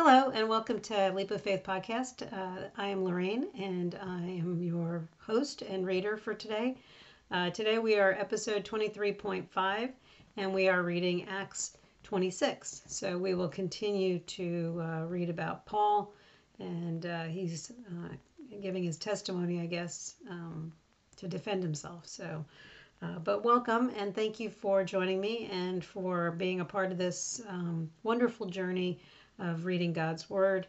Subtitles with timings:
[0.00, 2.22] Hello, and welcome to Leap of Faith podcast.
[2.32, 6.76] Uh, I am Lorraine, and I am your host and reader for today.
[7.32, 9.90] Uh, today we are episode 23.5,
[10.36, 12.82] and we are reading Acts 26.
[12.86, 16.14] So we will continue to uh, read about Paul,
[16.60, 18.14] and uh, he's uh,
[18.62, 20.72] giving his testimony, I guess, um,
[21.16, 22.06] to defend himself.
[22.06, 22.44] So,
[23.02, 26.98] uh, but welcome, and thank you for joining me and for being a part of
[26.98, 29.00] this um, wonderful journey
[29.38, 30.66] of reading God's Word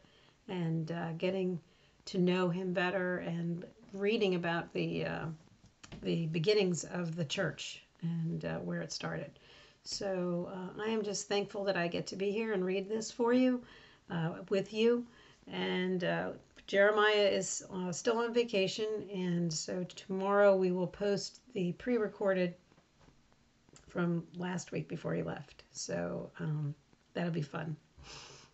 [0.48, 1.60] and uh, getting
[2.06, 5.26] to know Him better and reading about the uh,
[6.02, 9.32] the beginnings of the church and uh, where it started.
[9.84, 13.12] So uh, I am just thankful that I get to be here and read this
[13.12, 13.62] for you,
[14.10, 15.06] uh, with you.
[15.48, 16.32] And uh,
[16.68, 22.54] Jeremiah is still on vacation, and so tomorrow we will post the pre-recorded
[23.88, 25.64] from last week before he left.
[25.72, 26.76] So um,
[27.14, 27.76] that'll be fun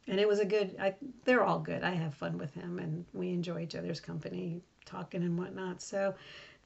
[0.07, 1.83] and it was a good I, they're all good.
[1.83, 5.81] I have fun with him and we enjoy each other's company talking and whatnot.
[5.81, 6.13] So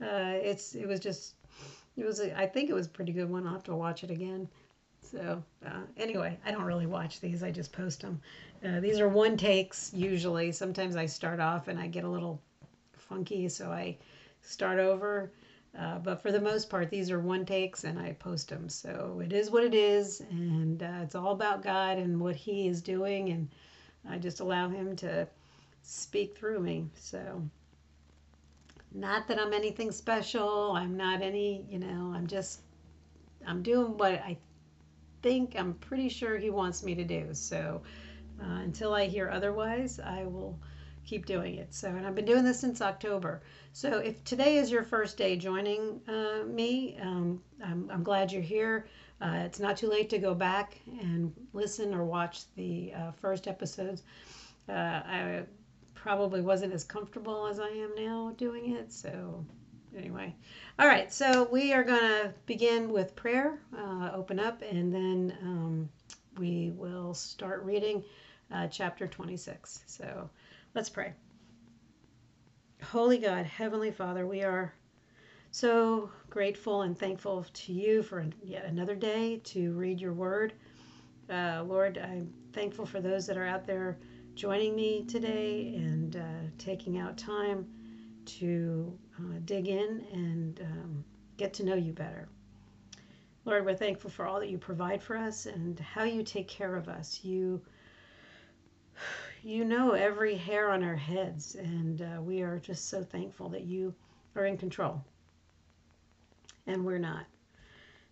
[0.01, 1.35] uh, it's it was just
[1.97, 3.45] it was a, I think it was a pretty good one.
[3.45, 4.47] I'll have to watch it again.
[5.01, 7.43] So uh, anyway i don't really watch these.
[7.43, 8.21] I just post them
[8.65, 10.51] uh, these are one takes usually.
[10.51, 12.41] Sometimes i start off and i get a little
[12.97, 13.97] funky so i
[14.41, 15.31] start over
[15.77, 18.69] uh, but for the most part, these are one takes and I post them.
[18.69, 20.21] So it is what it is.
[20.31, 23.29] And uh, it's all about God and what He is doing.
[23.29, 23.49] And
[24.09, 25.27] I just allow Him to
[25.83, 26.87] speak through me.
[26.95, 27.41] So,
[28.91, 30.71] not that I'm anything special.
[30.71, 32.61] I'm not any, you know, I'm just,
[33.45, 34.37] I'm doing what I
[35.21, 37.29] think, I'm pretty sure He wants me to do.
[37.33, 37.81] So,
[38.41, 40.57] uh, until I hear otherwise, I will
[41.09, 41.73] keep doing it.
[41.73, 43.41] So, and I've been doing this since October.
[43.73, 48.43] So, if today is your first day joining uh, me, um, I'm, I'm, glad you're
[48.43, 48.87] here.
[49.19, 53.47] Uh, it's not too late to go back and listen or watch the uh, first
[53.47, 54.03] episodes.
[54.69, 55.43] Uh, I
[55.95, 58.93] probably wasn't as comfortable as I am now doing it.
[58.93, 59.43] So,
[59.97, 60.35] anyway,
[60.77, 61.11] all right.
[61.11, 65.89] So, we are going to begin with prayer, uh, open up, and then um,
[66.37, 68.03] we will start reading
[68.51, 69.81] uh, chapter 26.
[69.87, 70.29] So,
[70.75, 71.13] Let's pray.
[72.83, 74.71] Holy God, Heavenly Father, we are
[75.49, 80.53] so grateful and thankful to you for yet another day to read your word.
[81.27, 83.97] Uh, Lord, I'm thankful for those that are out there
[84.35, 87.67] joining me today and uh, taking out time
[88.25, 91.03] to uh, dig in and um,
[91.37, 92.29] get to know you better.
[93.43, 96.75] Lord, we're thankful for all that you provide for us and how you take care
[96.75, 97.21] of us.
[97.23, 97.59] You
[99.43, 103.63] you know every hair on our heads, and uh, we are just so thankful that
[103.63, 103.93] you
[104.35, 105.03] are in control.
[106.67, 107.25] And we're not.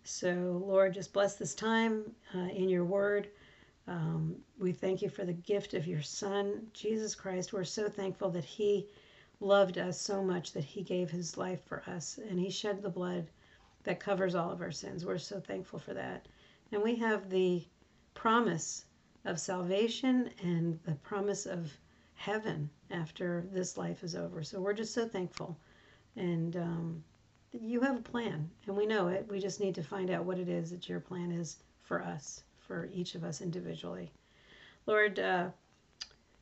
[0.04, 3.28] So, Lord, just bless this time uh, in your word.
[3.86, 7.52] Um, we thank you for the gift of your Son, Jesus Christ.
[7.52, 8.86] We're so thankful that He
[9.40, 12.88] loved us so much that He gave His life for us and He shed the
[12.88, 13.26] blood
[13.84, 15.04] that covers all of our sins.
[15.04, 16.26] We're so thankful for that.
[16.72, 17.64] And we have the
[18.14, 18.84] promise
[19.24, 21.72] of salvation and the promise of
[22.14, 24.42] heaven after this life is over.
[24.42, 25.56] So we're just so thankful.
[26.16, 27.04] And um,
[27.52, 29.26] you have a plan, and we know it.
[29.28, 32.42] We just need to find out what it is that your plan is for us,
[32.58, 34.10] for each of us individually.
[34.86, 35.48] Lord, uh,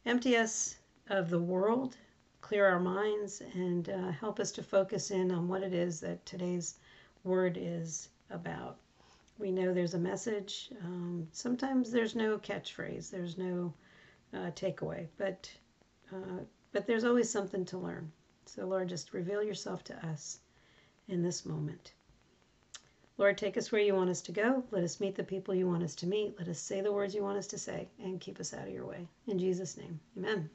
[0.05, 0.77] empty us
[1.09, 1.97] of the world,
[2.41, 6.25] clear our minds, and uh, help us to focus in on what it is that
[6.27, 6.77] today's
[7.25, 8.79] word is about
[9.39, 10.71] we know there's a message.
[10.85, 13.73] Um, sometimes there's no catchphrase, there's no
[14.33, 15.51] uh, takeaway, but
[16.13, 16.41] uh,
[16.73, 18.11] but there's always something to learn.
[18.47, 20.41] So Lord, just reveal yourself to us
[21.09, 21.93] in this moment.
[23.19, 24.63] Lord, take us where you want us to go.
[24.71, 26.39] Let us meet the people you want us to meet.
[26.39, 28.75] Let us say the words you want us to say and keep us out of
[28.75, 29.09] your way.
[29.27, 30.51] In Jesus' name, amen.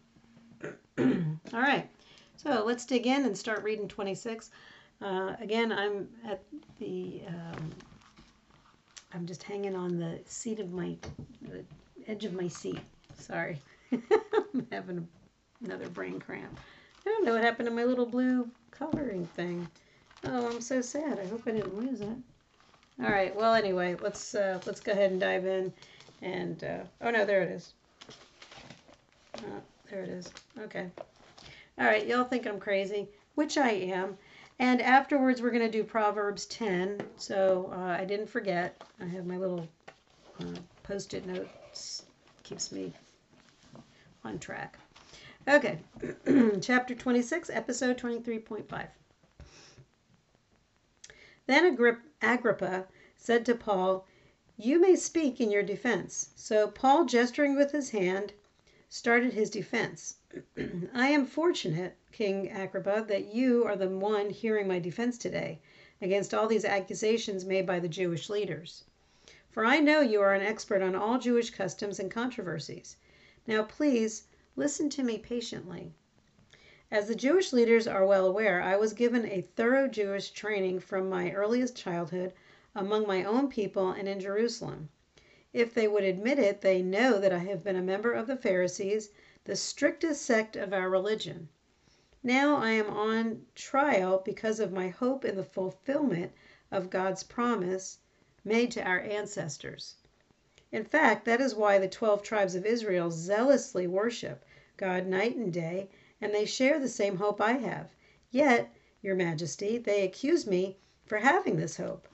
[1.53, 1.90] All right,
[2.38, 4.52] so let's dig in and start reading 26.
[5.02, 6.44] Uh, again, I'm at
[6.78, 7.72] the um,
[9.13, 10.95] I'm just hanging on the seat of my,
[11.41, 11.63] the
[12.07, 12.79] edge of my seat.
[13.17, 13.61] Sorry.
[13.91, 15.07] I'm having
[15.63, 16.59] another brain cramp.
[17.06, 19.68] I don't know what happened to my little blue coloring thing.
[20.25, 21.19] Oh, I'm so sad.
[21.19, 22.18] I hope I didn't lose it.
[23.03, 23.36] All right.
[23.36, 25.74] Well, anyway, let's uh, let's go ahead and dive in.
[26.21, 27.74] And uh, oh no, there it is.
[29.39, 30.31] Oh, there it is.
[30.59, 30.88] Okay.
[31.80, 32.06] All right.
[32.06, 34.18] Y'all think I'm crazy, which I am.
[34.62, 37.02] And afterwards, we're going to do Proverbs 10.
[37.18, 38.80] So uh, I didn't forget.
[39.02, 39.68] I have my little
[40.40, 42.06] uh, post it notes,
[42.44, 42.94] keeps me
[44.24, 44.78] on track.
[45.48, 45.80] Okay,
[46.62, 48.88] chapter 26, episode 23.5.
[51.48, 52.86] Then Agripp- Agrippa
[53.18, 54.06] said to Paul,
[54.58, 56.30] You may speak in your defense.
[56.36, 58.34] So Paul, gesturing with his hand,
[58.90, 60.18] started his defense.
[60.94, 65.60] I am fortunate, King Agrippa, that you are the one hearing my defense today
[66.01, 68.86] against all these accusations made by the Jewish leaders.
[69.50, 72.95] For I know you are an expert on all Jewish customs and controversies.
[73.45, 74.24] Now, please
[74.56, 75.92] listen to me patiently.
[76.89, 81.10] As the Jewish leaders are well aware, I was given a thorough Jewish training from
[81.10, 82.31] my earliest childhood
[82.74, 84.88] among my own people and in Jerusalem.
[85.51, 88.38] If they would admit it, they know that I have been a member of the
[88.38, 89.10] Pharisees,
[89.45, 91.49] the strictest sect of our religion.
[92.21, 96.31] Now I am on trial because of my hope in the fulfillment
[96.69, 97.97] of God's promise
[98.43, 99.95] made to our ancestors.
[100.71, 104.45] In fact, that is why the 12 tribes of Israel zealously worship
[104.77, 105.89] God night and day,
[106.21, 107.95] and they share the same hope I have.
[108.29, 112.07] Yet, Your Majesty, they accuse me for having this hope.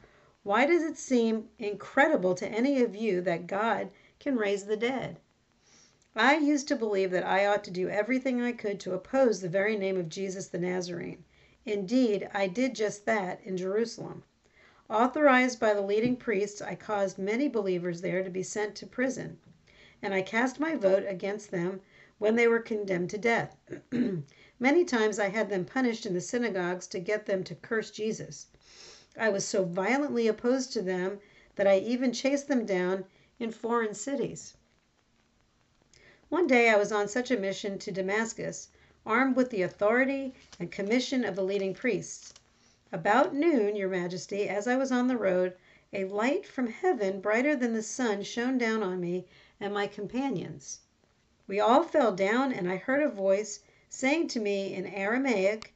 [0.44, 5.19] Why does it seem incredible to any of you that God can raise the dead?
[6.19, 9.48] I used to believe that I ought to do everything I could to oppose the
[9.48, 11.24] very name of Jesus the Nazarene.
[11.64, 14.24] Indeed, I did just that in Jerusalem.
[14.90, 19.38] Authorized by the leading priests, I caused many believers there to be sent to prison,
[20.02, 21.81] and I cast my vote against them
[22.18, 23.56] when they were condemned to death.
[24.60, 28.48] many times I had them punished in the synagogues to get them to curse Jesus.
[29.16, 31.20] I was so violently opposed to them
[31.58, 33.06] that I even chased them down
[33.38, 34.56] in foreign cities.
[36.29, 38.68] One day I was on such a mission to Damascus,
[39.06, 42.33] armed with the authority and commission of the leading priests.
[42.91, 45.56] About noon, Your Majesty, as I was on the road,
[45.94, 49.25] a light from heaven brighter than the sun shone down on me
[49.62, 50.81] and my companions.
[51.47, 55.74] We all fell down, and I heard a voice saying to me in Aramaic,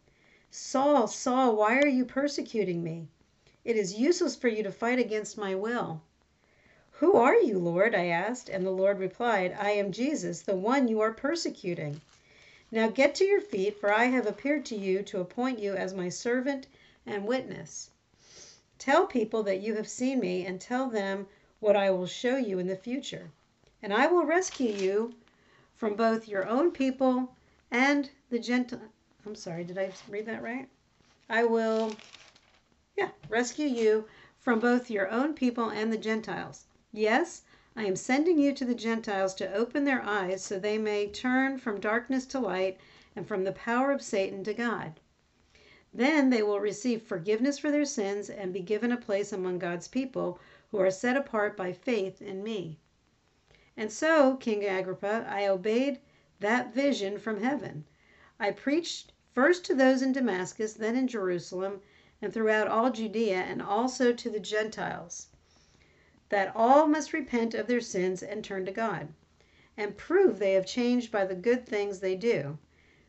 [0.50, 3.08] Saul, Saul, why are you persecuting me?
[3.64, 6.02] It is useless for you to fight against my will.
[7.02, 7.96] Who are you, Lord?
[7.96, 12.00] I asked, and the Lord replied, I am Jesus, the one you are persecuting.
[12.70, 15.96] Now get to your feet, for I have appeared to you to appoint you as
[15.96, 16.68] my servant
[17.08, 17.90] and witness.
[18.78, 21.26] Tell people that you have seen me and tell them
[21.60, 23.32] what I will show you in the future.
[23.82, 25.16] And I will rescue you
[25.74, 27.34] from both your own people
[27.72, 28.80] and the Gentile.
[29.26, 30.70] I'm sorry, did I read that right?
[31.32, 31.96] I will,
[32.96, 34.06] yeah, rescue you
[34.40, 36.68] from both your own people and the Gentiles.
[36.94, 37.44] Yes,
[37.74, 41.58] I am sending you to the Gentiles to open their eyes so they may turn
[41.58, 42.78] from darkness to light
[43.16, 45.00] and from the power of Satan to God.
[45.94, 49.88] Then they will receive forgiveness for their sins and be given a place among God's
[49.88, 50.38] people
[50.70, 52.78] who are set apart by faith in me.
[53.78, 56.02] And so, King Agrippa, I obeyed
[56.42, 57.86] that vision from heaven.
[58.38, 61.82] I preached first to those in Damascus, then in Jerusalem,
[62.22, 65.28] and throughout all Judea, and also to the Gentiles,
[66.32, 69.10] that all must repent of their sins and turn to God,
[69.76, 72.58] and prove they have changed by the good things they do.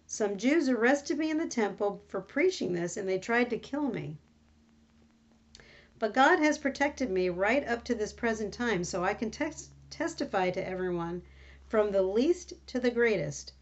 [0.09, 3.89] Some Jews arrested me in the temple for preaching this, and they tried to kill
[3.89, 4.19] me.
[6.01, 9.71] But God has protected me right up to this present time, so I can tes-
[9.89, 11.23] testify to everyone,
[11.69, 13.53] from the least to the greatest.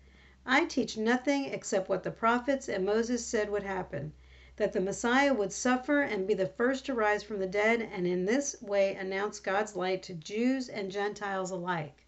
[0.47, 4.15] I teach nothing except what the prophets and Moses said would happen
[4.61, 8.07] that the Messiah would suffer and be the first to rise from the dead, and
[8.07, 12.05] in this way announce God's light to Jews and Gentiles alike.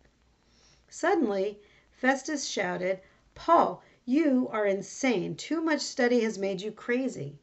[0.87, 1.62] Suddenly,
[1.93, 3.00] Festus shouted,
[3.34, 5.34] Paul, you are insane.
[5.34, 7.38] Too much study has made you crazy.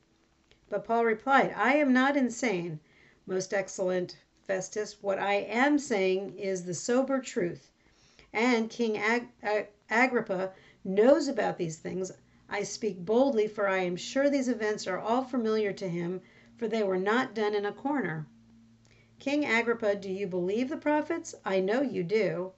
[0.69, 2.79] But Paul replied, I am not insane,
[3.25, 5.01] most excellent Festus.
[5.01, 7.72] What I am saying is the sober truth.
[8.31, 10.53] And King Ag- Ag- Agrippa
[10.84, 12.12] knows about these things.
[12.51, 16.22] I speak boldly, for I am sure these events are all familiar to him,
[16.58, 18.25] for they were not done in a corner.
[19.20, 21.36] King Agrippa, do you believe the prophets?
[21.46, 22.53] I know you do.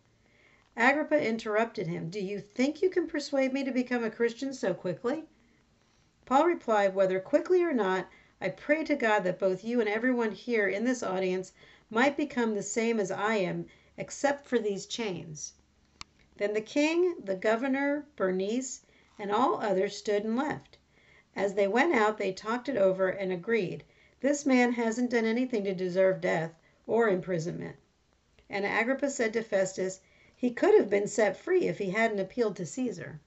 [0.78, 2.10] Agrippa interrupted him.
[2.10, 5.26] Do you think you can persuade me to become a Christian so quickly?
[6.26, 8.08] Paul replied, Whether quickly or not,
[8.40, 11.52] I pray to God that both you and everyone here in this audience
[11.90, 13.66] might become the same as I am,
[13.98, 15.52] except for these chains.
[16.38, 18.86] Then the king, the governor, Bernice,
[19.22, 20.80] and all others stood and left.
[21.36, 23.84] As they went out, they talked it over and agreed
[24.20, 26.56] this man hasn't done anything to deserve death
[26.88, 27.76] or imprisonment.
[28.50, 30.00] And Agrippa said to Festus,
[30.36, 33.20] he could have been set free if he hadn't appealed to Caesar.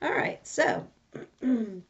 [0.00, 0.86] All right, so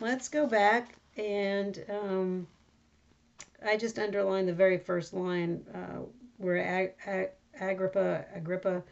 [0.00, 2.48] let's go back and um,
[3.64, 6.02] I just underlined the very first line uh,
[6.38, 8.82] where Ag- Ag- Agrippa Agrippa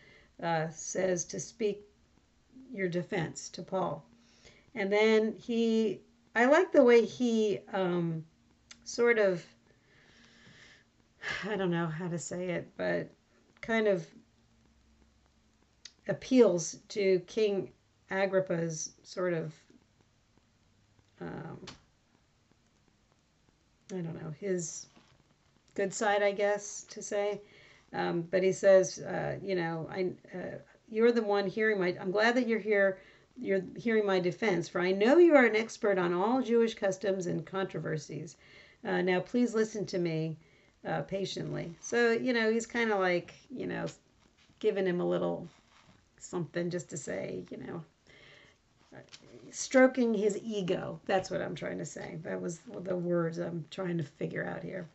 [0.41, 1.85] uh, says to speak
[2.75, 4.05] your defense to Paul,
[4.75, 6.01] and then he
[6.35, 8.25] I like the way he um,
[8.85, 9.45] sort of
[11.45, 13.11] I don't know how to say it, but
[13.61, 14.07] kind of
[16.09, 17.71] appeals to King
[18.11, 19.55] Agrippa's sort of,
[21.21, 21.59] um,
[23.91, 24.87] I don't know, his
[25.75, 27.41] good side, I guess, to say.
[27.93, 30.59] Um, but he says, uh, you know, I, uh,
[30.95, 31.97] you're the one hearing my.
[32.01, 32.99] I'm glad that you're here.
[33.37, 37.27] You're hearing my defense, for I know you are an expert on all Jewish customs
[37.27, 38.37] and controversies.
[38.85, 40.37] Uh, now, please listen to me
[40.87, 41.75] uh, patiently.
[41.81, 43.87] So, you know, he's kind of like, you know,
[44.61, 45.49] giving him a little
[46.21, 47.83] something just to say, you know,
[49.51, 51.01] stroking his ego.
[51.07, 52.19] That's what I'm trying to say.
[52.23, 54.87] That was the words I'm trying to figure out here.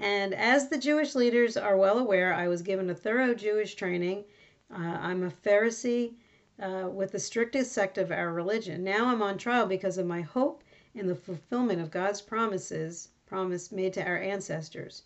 [0.00, 4.24] And as the Jewish leaders are well aware, I was given a thorough Jewish training.
[4.72, 6.14] Uh, I'm a Pharisee
[6.58, 8.82] uh, with the strictest sect of our religion.
[8.82, 10.64] Now I'm on trial because of my hope
[10.94, 15.02] in the fulfillment of God's promises, promise made to our ancestors.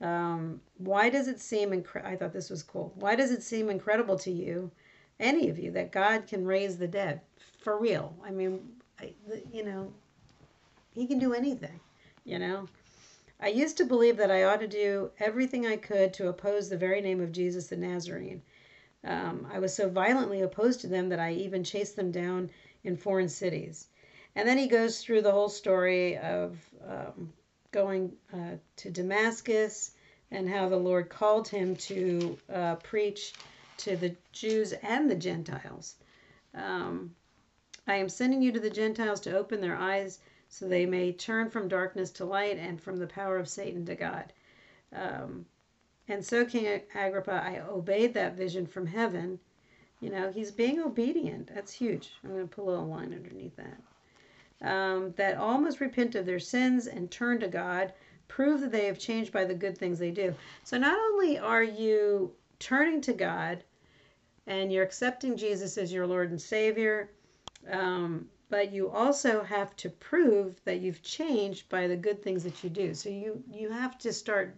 [0.00, 2.92] Um, why does it seem incre- I thought this was cool.
[2.94, 4.70] Why does it seem incredible to you,
[5.18, 7.20] any of you, that God can raise the dead
[7.58, 8.14] for real?
[8.24, 8.60] I mean,
[9.00, 9.12] I,
[9.52, 9.92] you know,
[10.94, 11.80] He can do anything.
[12.24, 12.68] You know,
[13.42, 16.76] I used to believe that I ought to do everything I could to oppose the
[16.76, 18.42] very name of Jesus the Nazarene.
[19.02, 22.50] Um, I was so violently opposed to them that I even chased them down
[22.84, 23.88] in foreign cities.
[24.36, 27.32] And then he goes through the whole story of um,
[27.72, 29.92] going uh, to Damascus
[30.30, 33.32] and how the Lord called him to uh, preach
[33.78, 35.94] to the Jews and the Gentiles.
[36.54, 37.14] Um,
[37.86, 40.18] I am sending you to the Gentiles to open their eyes
[40.50, 43.94] so they may turn from darkness to light and from the power of Satan to
[43.94, 44.32] God.
[44.92, 45.46] Um,
[46.08, 49.38] and so, King Agrippa, I obeyed that vision from heaven.
[50.00, 51.54] You know, he's being obedient.
[51.54, 52.10] That's huge.
[52.24, 54.68] I'm going to put a little line underneath that.
[54.68, 57.92] Um, that all must repent of their sins and turn to God,
[58.26, 60.34] prove that they have changed by the good things they do.
[60.64, 63.62] So, not only are you turning to God
[64.48, 67.10] and you're accepting Jesus as your Lord and Savior,
[67.70, 72.62] um, but you also have to prove that you've changed by the good things that
[72.62, 72.92] you do.
[72.94, 74.56] So you you have to start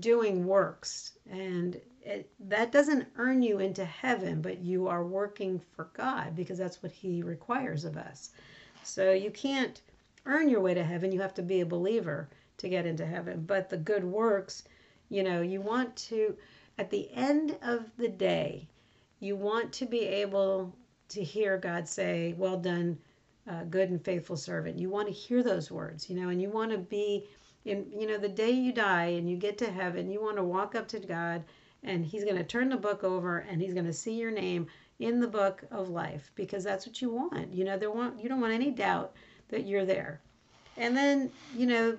[0.00, 5.90] doing works and it, that doesn't earn you into heaven, but you are working for
[5.92, 8.30] God because that's what he requires of us.
[8.82, 9.80] So you can't
[10.24, 11.12] earn your way to heaven.
[11.12, 13.44] You have to be a believer to get into heaven.
[13.44, 14.64] But the good works,
[15.08, 16.36] you know, you want to
[16.78, 18.68] at the end of the day,
[19.18, 20.74] you want to be able
[21.08, 22.98] to hear God say, Well done,
[23.48, 24.78] uh, good and faithful servant.
[24.78, 27.26] You want to hear those words, you know, and you want to be
[27.64, 30.44] in, you know, the day you die and you get to heaven, you want to
[30.44, 31.44] walk up to God
[31.82, 34.66] and He's going to turn the book over and He's going to see your name
[34.98, 37.52] in the book of life because that's what you want.
[37.52, 39.14] You know, there want you don't want any doubt
[39.48, 40.20] that you're there.
[40.76, 41.96] And then, you know,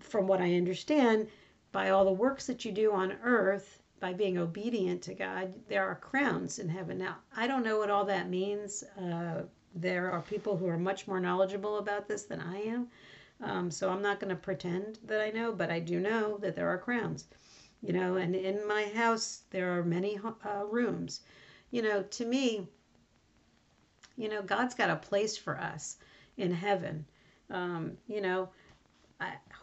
[0.00, 1.28] from what I understand,
[1.70, 5.86] by all the works that you do on earth, by being obedient to God, there
[5.86, 6.98] are crowns in heaven.
[6.98, 8.82] Now, I don't know what all that means.
[9.00, 9.42] Uh,
[9.76, 12.88] there are people who are much more knowledgeable about this than I am.
[13.40, 16.56] Um, so I'm not going to pretend that I know, but I do know that
[16.56, 17.28] there are crowns.
[17.80, 21.20] You know, and in my house, there are many uh, rooms.
[21.70, 22.66] You know, to me,
[24.16, 25.98] you know, God's got a place for us
[26.36, 27.06] in heaven.
[27.50, 28.48] Um, you know,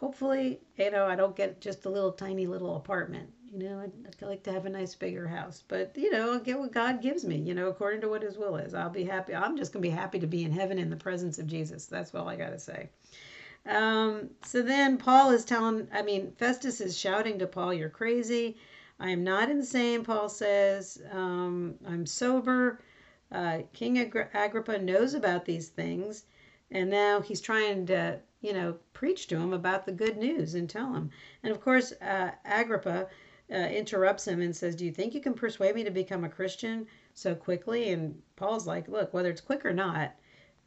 [0.00, 3.28] hopefully, you know, I don't get just a little tiny little apartment.
[3.52, 6.38] You know, I'd, I'd, like to have a nice bigger house, but you know, I'll
[6.38, 7.36] get what God gives me.
[7.36, 8.74] You know, according to what His will is.
[8.74, 9.34] I'll be happy.
[9.34, 11.86] I'm just gonna be happy to be in heaven in the presence of Jesus.
[11.86, 12.88] That's all I gotta say.
[13.66, 15.86] Um, so then Paul is telling.
[15.92, 18.56] I mean, Festus is shouting to Paul, "You're crazy.
[18.98, 22.80] I am not insane." Paul says, um, "I'm sober."
[23.32, 26.24] Uh, King Agrippa knows about these things,
[26.70, 30.68] and now he's trying to, you know, preach to him about the good news and
[30.68, 31.10] tell him.
[31.42, 33.08] And of course, uh, Agrippa
[33.50, 36.28] uh, interrupts him and says, Do you think you can persuade me to become a
[36.28, 37.90] Christian so quickly?
[37.90, 40.14] And Paul's like, Look, whether it's quick or not,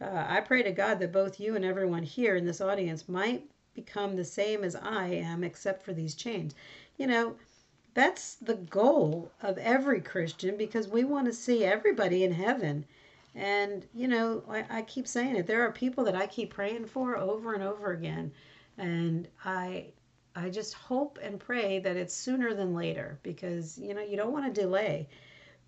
[0.01, 3.49] uh, I pray to God that both you and everyone here in this audience might
[3.73, 6.53] become the same as I am, except for these chains.
[6.97, 7.35] You know,
[7.93, 12.85] that's the goal of every Christian because we want to see everybody in heaven.
[13.35, 15.47] And, you know, I, I, keep saying it.
[15.47, 18.31] There are people that I keep praying for over and over again.
[18.77, 19.87] And I
[20.35, 24.31] I just hope and pray that it's sooner than later because, you know, you don't
[24.31, 25.07] want to delay.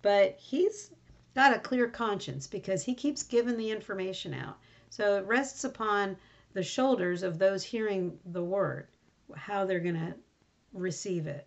[0.02, 0.90] But he's
[1.34, 4.58] got a clear conscience because he keeps giving the information out.
[4.90, 6.16] So it rests upon
[6.52, 8.88] the shoulders of those hearing the word,
[9.36, 10.14] how they're going to
[10.72, 11.46] receive it.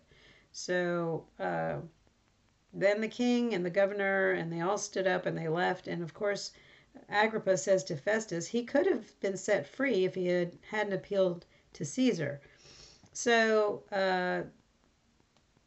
[0.52, 1.76] So uh,
[2.72, 5.88] then the king and the governor and they all stood up and they left.
[5.88, 6.52] And of course,
[7.08, 11.46] Agrippa says to Festus, he could have been set free if he had hadn't appealed
[11.74, 12.40] to Caesar.
[13.12, 14.42] So, uh,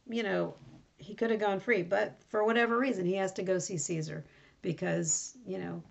[0.10, 0.56] you know,
[0.98, 4.24] he could have gone free, but for whatever reason, he has to go see Caesar
[4.62, 5.84] because, you know,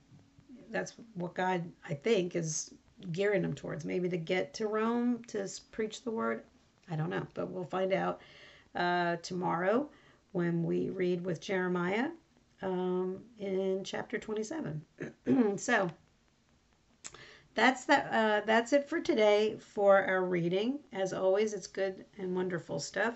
[0.71, 2.73] that's what God, I think, is
[3.11, 3.85] gearing him towards.
[3.85, 6.45] Maybe to get to Rome to preach the word.
[6.90, 8.21] I don't know, but we'll find out
[8.75, 9.90] uh, tomorrow
[10.33, 12.09] when we read with Jeremiah
[12.62, 14.83] um, in chapter 27.
[15.57, 15.91] so
[17.55, 18.09] that's that.
[18.11, 20.79] Uh, that's it for today for our reading.
[20.93, 23.15] As always, it's good and wonderful stuff.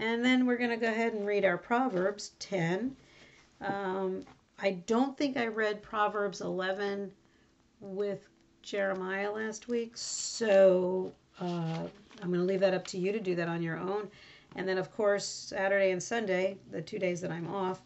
[0.00, 2.96] And then we're going to go ahead and read our Proverbs 10.
[3.60, 4.24] Um,
[4.60, 7.12] I don't think I read Proverbs 11
[7.80, 8.28] with
[8.62, 11.86] Jeremiah last week, so uh,
[12.22, 14.08] I'm going to leave that up to you to do that on your own.
[14.56, 17.80] And then, of course, Saturday and Sunday, the two days that I'm off,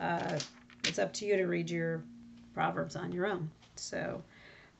[0.00, 0.38] uh,
[0.84, 2.02] it's up to you to read your
[2.54, 3.50] Proverbs on your own.
[3.76, 4.22] So,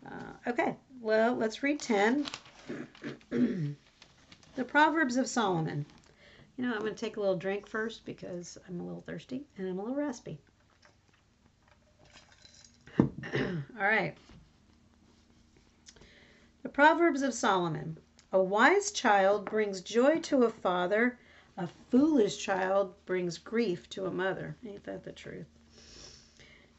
[0.07, 2.26] uh, okay, well, let's read 10.
[3.31, 5.85] the Proverbs of Solomon.
[6.57, 9.45] You know, I'm going to take a little drink first because I'm a little thirsty
[9.59, 10.38] and I'm a little raspy.
[12.99, 13.09] All
[13.76, 14.14] right.
[16.62, 17.99] The Proverbs of Solomon.
[18.33, 21.19] A wise child brings joy to a father,
[21.56, 24.56] a foolish child brings grief to a mother.
[24.66, 25.46] Ain't that the truth?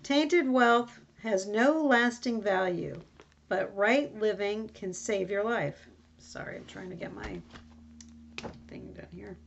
[0.03, 3.01] Tainted wealth has no lasting value,
[3.48, 5.88] but right living can save your life.
[6.17, 7.41] Sorry, I'm trying to get my
[8.67, 9.38] thing done here.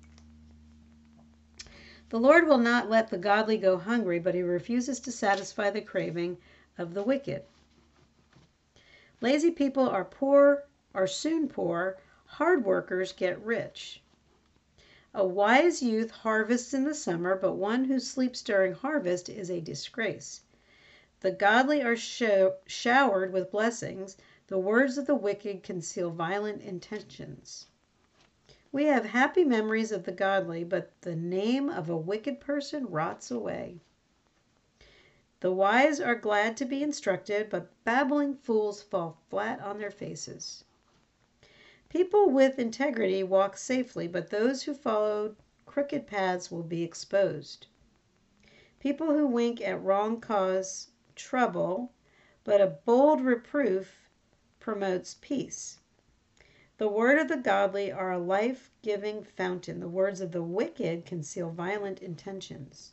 [2.08, 5.82] The Lord will not let the godly go hungry, but he refuses to satisfy the
[5.82, 6.38] craving
[6.78, 7.42] of the wicked.
[9.20, 11.98] Lazy people are poor, are soon poor.
[12.24, 14.02] Hard workers get rich.
[15.14, 19.58] A wise youth harvests in the summer, but one who sleeps during harvest is a
[19.58, 20.42] disgrace.
[21.20, 24.18] The godly are show, showered with blessings.
[24.48, 27.68] The words of the wicked conceal violent intentions.
[28.70, 33.30] We have happy memories of the godly, but the name of a wicked person rots
[33.30, 33.80] away.
[35.40, 40.64] The wise are glad to be instructed, but babbling fools fall flat on their faces.
[41.88, 47.66] People with integrity walk safely, but those who follow crooked paths will be exposed.
[48.78, 51.92] People who wink at wrong cause trouble,
[52.44, 54.10] but a bold reproof
[54.60, 55.78] promotes peace.
[56.76, 59.80] The word of the godly are a life giving fountain.
[59.80, 62.92] The words of the wicked conceal violent intentions.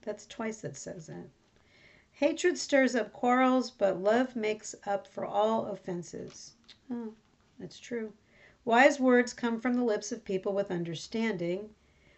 [0.00, 1.28] That's twice that says that.
[2.18, 6.54] Hatred stirs up quarrels, but love makes up for all offenses.
[6.90, 7.12] Oh,
[7.58, 8.14] that's true.
[8.64, 11.74] Wise words come from the lips of people with understanding,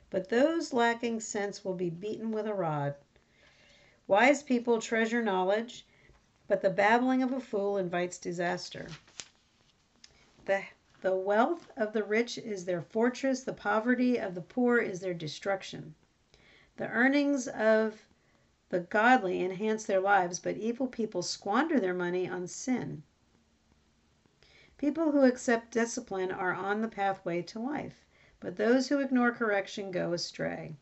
[0.09, 2.95] but those lacking sense will be beaten with a rod.
[4.07, 5.85] Wise people treasure knowledge,
[6.47, 8.87] but the babbling of a fool invites disaster.
[10.45, 10.63] The,
[11.01, 15.13] the wealth of the rich is their fortress, the poverty of the poor is their
[15.13, 15.97] destruction.
[16.77, 18.08] The earnings of
[18.71, 23.03] the godly enhance their lives, but evil people squander their money on sin.
[24.77, 28.05] People who accept discipline are on the pathway to life,
[28.41, 30.77] but those who ignore correction go astray.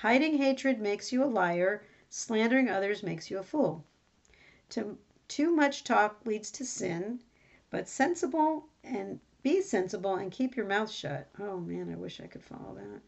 [0.00, 3.84] Hiding hatred makes you a liar, slandering others makes you a fool.
[4.70, 7.20] To, too much talk leads to sin,
[7.70, 11.28] but sensible and be sensible and keep your mouth shut.
[11.38, 13.02] Oh man, I wish I could follow that.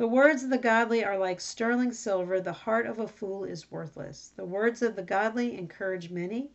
[0.00, 3.70] The words of the godly are like sterling silver, the heart of a fool is
[3.70, 4.32] worthless.
[4.34, 6.52] The words of the godly encourage many,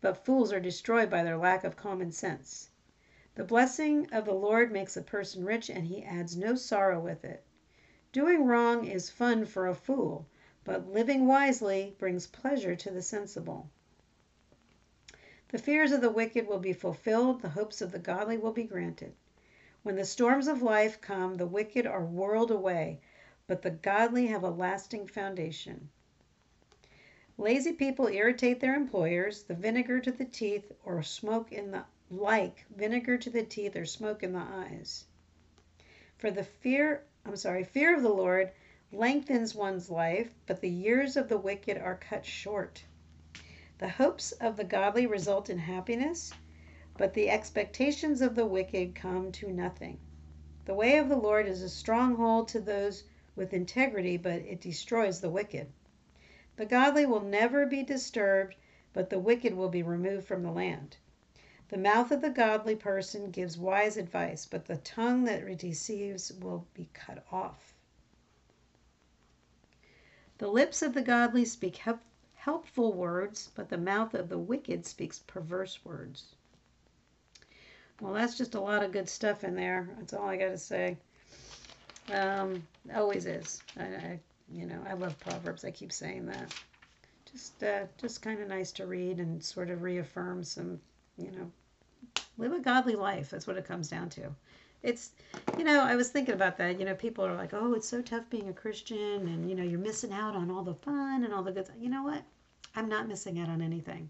[0.00, 2.70] but fools are destroyed by their lack of common sense.
[3.36, 7.24] The blessing of the Lord makes a person rich, and he adds no sorrow with
[7.24, 7.44] it.
[8.10, 10.26] Doing wrong is fun for a fool,
[10.64, 13.70] but living wisely brings pleasure to the sensible.
[15.50, 18.64] The fears of the wicked will be fulfilled, the hopes of the godly will be
[18.64, 19.14] granted.
[19.84, 23.00] When the storms of life come, the wicked are whirled away,
[23.46, 25.88] but the godly have a lasting foundation.
[27.36, 32.64] Lazy people irritate their employers, the vinegar to the teeth or smoke in the like
[32.74, 35.04] vinegar to the teeth or smoke in the eyes.
[36.16, 38.50] For the fear, I'm sorry, fear of the Lord
[38.90, 42.82] lengthens one's life, but the years of the wicked are cut short.
[43.78, 46.32] The hopes of the godly result in happiness,
[46.98, 50.00] but the expectations of the wicked come to nothing.
[50.64, 53.04] The way of the Lord is a stronghold to those
[53.36, 55.68] with integrity, but it destroys the wicked.
[56.56, 58.56] The godly will never be disturbed,
[58.92, 60.96] but the wicked will be removed from the land.
[61.68, 66.66] The mouth of the godly person gives wise advice, but the tongue that deceives will
[66.74, 67.74] be cut off.
[70.38, 72.00] The lips of the godly speak help,
[72.34, 76.34] helpful words, but the mouth of the wicked speaks perverse words.
[78.00, 79.88] Well, that's just a lot of good stuff in there.
[79.98, 80.96] That's all I got to say.
[82.12, 82.62] Um,
[82.94, 83.62] always is.
[83.78, 84.20] I, I,
[84.52, 85.64] you know, I love Proverbs.
[85.64, 86.54] I keep saying that.
[87.30, 90.80] Just, uh, just kind of nice to read and sort of reaffirm some,
[91.18, 91.50] you know,
[92.38, 93.30] live a godly life.
[93.30, 94.30] That's what it comes down to.
[94.82, 95.10] It's,
[95.58, 96.78] you know, I was thinking about that.
[96.78, 99.64] You know, people are like, oh, it's so tough being a Christian, and you know,
[99.64, 101.68] you're missing out on all the fun and all the good.
[101.80, 102.22] You know what?
[102.76, 104.08] I'm not missing out on anything.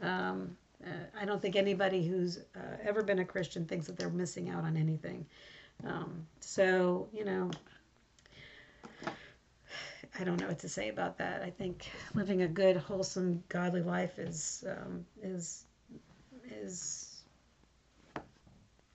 [0.00, 4.10] Um, uh, I don't think anybody who's uh, ever been a Christian thinks that they're
[4.10, 5.26] missing out on anything.
[5.84, 7.50] Um, so, you know,
[10.18, 11.42] I don't know what to say about that.
[11.42, 15.64] I think living a good, wholesome, godly life is um, is
[16.50, 17.22] is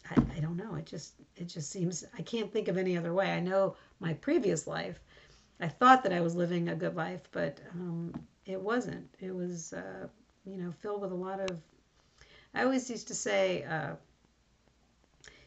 [0.10, 0.76] I, I don't know.
[0.76, 3.32] It just it just seems I can't think of any other way.
[3.32, 5.00] I know my previous life,
[5.60, 8.14] I thought that I was living a good life, but um,
[8.46, 9.08] it wasn't.
[9.20, 10.08] It was uh,
[10.46, 11.58] you know filled with a lot of.
[12.54, 13.92] I always used to say, uh,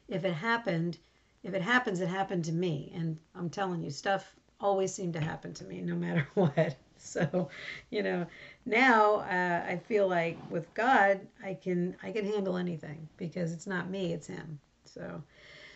[0.09, 0.98] if it happened,
[1.42, 2.92] if it happens, it happened to me.
[2.94, 6.76] And I'm telling you, stuff always seemed to happen to me, no matter what.
[6.96, 7.50] So,
[7.90, 8.26] you know,
[8.64, 13.66] now uh, I feel like with God, I can I can handle anything because it's
[13.66, 14.59] not me, it's Him.
[14.87, 15.22] So,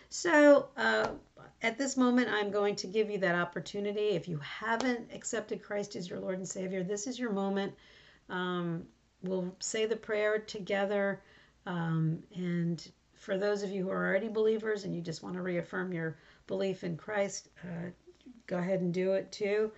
[0.09, 1.09] so uh,
[1.61, 4.09] at this moment, I'm going to give you that opportunity.
[4.09, 7.73] If you haven't accepted Christ as your Lord and Savior, this is your moment.
[8.29, 8.87] Um,
[9.23, 11.21] we'll say the prayer together,
[11.65, 15.41] um, and for those of you who are already believers and you just want to
[15.41, 17.89] reaffirm your belief in Christ, uh,
[18.47, 19.71] go ahead and do it too.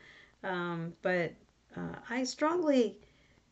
[0.43, 1.33] Um, but
[1.75, 2.97] uh, I strongly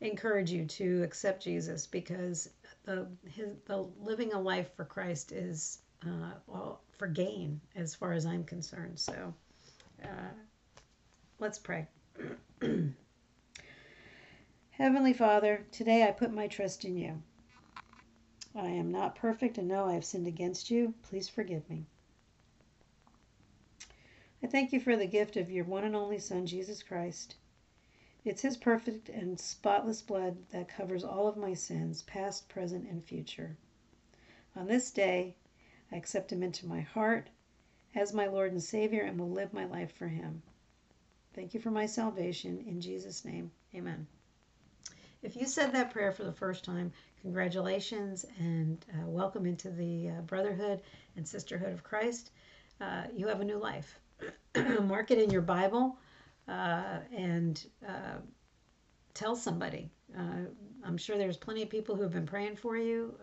[0.02, 2.50] encourage you to accept Jesus because
[2.84, 8.14] the his, the living a life for Christ is uh, well, for gain as far
[8.14, 9.00] as I'm concerned.
[9.00, 9.34] So
[10.04, 10.32] uh,
[11.40, 11.88] let's pray.
[14.80, 17.22] Heavenly Father, today I put my trust in you.
[18.56, 20.94] I am not perfect and know I have sinned against you.
[21.04, 21.86] Please forgive me.
[24.42, 27.36] I thank you for the gift of your one and only Son, Jesus Christ.
[28.24, 33.04] It's his perfect and spotless blood that covers all of my sins, past, present, and
[33.04, 33.58] future.
[34.56, 35.36] On this day,
[35.92, 37.30] I accept him into my heart
[37.94, 40.42] as my Lord and Savior and will live my life for him.
[41.34, 42.64] Thank you for my salvation.
[42.66, 44.08] In Jesus' name, amen.
[45.22, 50.12] If you said that prayer for the first time, congratulations and uh, welcome into the
[50.12, 50.82] uh, brotherhood
[51.18, 52.32] and sisterhood of Christ.
[52.80, 54.00] Uh, you have a new life.
[54.82, 55.98] Mark it in your Bible
[56.48, 58.20] uh, and uh,
[59.14, 59.92] tell somebody.
[60.18, 60.46] Uh,
[60.86, 63.14] I'm sure there's plenty of people who have been praying for you.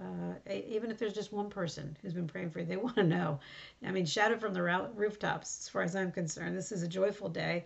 [0.46, 3.40] even if there's just one person who's been praying for you, they want to know.
[3.82, 4.62] I mean, shout it from the
[4.94, 6.59] rooftops, as far as I'm concerned.
[6.59, 7.64] This is a joyful day,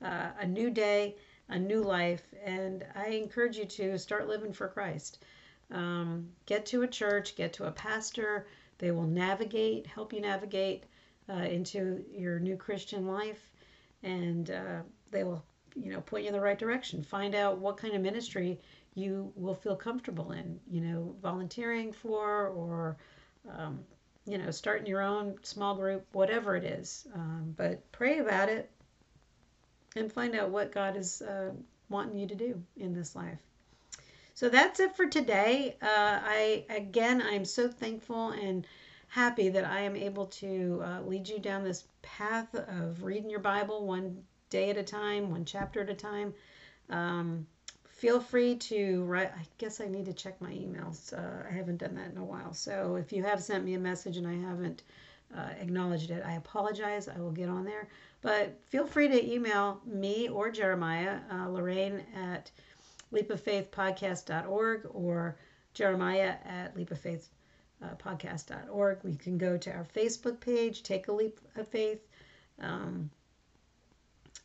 [0.00, 1.16] a new day
[1.52, 2.22] a new life.
[2.44, 5.24] And I encourage you to start living for Christ.
[5.70, 8.46] Um, get to a church, get to a pastor.
[8.78, 10.84] They will navigate, help you navigate
[11.28, 13.50] uh, into your new Christian life,
[14.02, 15.44] and uh, they will,
[15.76, 17.02] you know, point you in the right direction.
[17.02, 18.58] Find out what kind of ministry
[18.94, 20.58] you will feel comfortable in.
[20.68, 22.96] You know, volunteering for or
[23.48, 23.80] um,
[24.26, 27.06] you know, starting your own small group, whatever it is.
[27.14, 28.70] Um, but pray about it
[29.96, 31.50] and find out what God is uh,
[31.88, 33.38] wanting you to do in this life.
[34.34, 35.76] So that's it for today.
[35.82, 38.66] Uh, I again, I'm so thankful and
[39.08, 43.40] happy that I am able to uh, lead you down this path of reading your
[43.40, 46.32] Bible one day at a time, one chapter at a time.
[46.88, 47.46] Um,
[47.84, 49.30] feel free to write.
[49.36, 51.12] I guess I need to check my emails.
[51.12, 52.54] Uh, I haven't done that in a while.
[52.54, 54.82] So if you have sent me a message and I haven't
[55.36, 57.08] uh, acknowledged it, I apologize.
[57.08, 57.88] I will get on there.
[58.20, 62.50] But feel free to email me or Jeremiah, uh, Lorraine at
[63.12, 65.38] leapoffaithpodcast.org or
[65.74, 68.98] Jeremiah at leapoffaithpodcast.org.
[69.02, 72.06] We can go to our Facebook page, Take a Leap of Faith.
[72.60, 73.08] Um,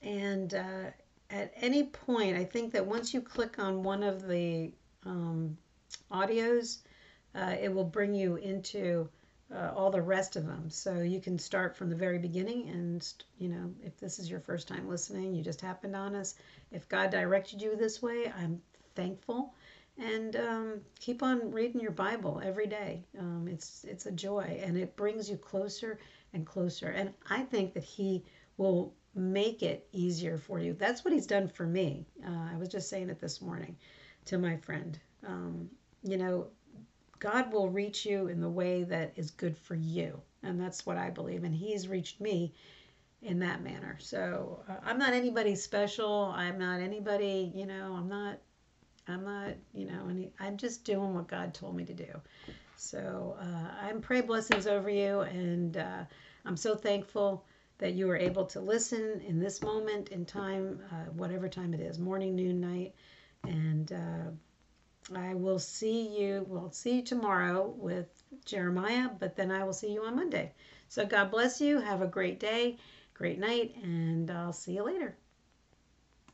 [0.02, 0.92] and uh,
[1.30, 4.74] at any point, I think that once you click on one of the
[5.06, 5.58] um,
[6.12, 6.80] audios,
[7.36, 9.10] uh, it will bring you into
[9.54, 10.70] uh, all the rest of them.
[10.70, 13.08] So you can start from the very beginning, and
[13.38, 16.36] you know, if this is your first time listening, you just happened on us.
[16.72, 18.62] If God directed you this way, I'm
[18.96, 19.54] thankful,
[19.98, 23.06] and um, keep on reading your Bible every day.
[23.18, 26.00] Um, it's it's a joy, and it brings you closer
[26.34, 26.90] and closer.
[26.90, 28.26] And I think that He
[28.58, 30.74] will make it easier for you.
[30.74, 32.06] That's what He's done for me.
[32.26, 33.78] Uh, I was just saying it this morning
[34.26, 35.00] to my friend.
[35.26, 35.70] Um,
[36.04, 36.48] you know,
[37.20, 40.22] God will reach you in the way that is good for you.
[40.44, 41.44] And that's what I believe.
[41.44, 42.54] And He's reached me
[43.22, 43.98] in that manner.
[44.00, 46.34] So uh, I'm not anybody special.
[46.36, 48.40] I'm not anybody, you know, I'm not,
[49.08, 52.22] I'm not, you know, any, I'm just doing what God told me to do.
[52.76, 56.04] So uh, I'm pray blessings over you, and uh,
[56.46, 57.44] I'm so thankful
[57.80, 61.80] that you were able to listen in this moment in time, uh, whatever time it
[61.80, 62.94] is, morning, noon, night,
[63.46, 64.32] and uh,
[65.16, 66.46] I will see you.
[66.48, 70.54] We'll see you tomorrow with Jeremiah, but then I will see you on Monday.
[70.90, 71.80] So God bless you.
[71.80, 72.78] Have a great day,
[73.14, 75.16] great night, and I'll see you later.